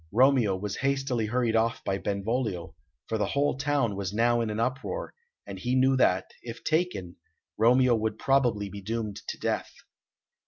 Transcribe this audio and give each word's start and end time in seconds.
Romeo 0.11 0.55
was 0.55 0.77
hastily 0.77 1.27
hurried 1.27 1.55
off 1.55 1.83
by 1.83 1.99
Benvolio, 1.99 2.73
for 3.05 3.19
the 3.19 3.27
whole 3.27 3.55
town 3.55 3.95
was 3.95 4.11
now 4.11 4.41
in 4.41 4.49
an 4.49 4.59
uproar, 4.59 5.13
and 5.45 5.59
he 5.59 5.75
knew 5.75 5.95
that, 5.95 6.31
if 6.41 6.63
taken, 6.63 7.17
Romeo 7.55 7.93
would 7.93 8.17
probably 8.17 8.67
be 8.67 8.81
doomed 8.81 9.21
to 9.27 9.37
death. 9.37 9.71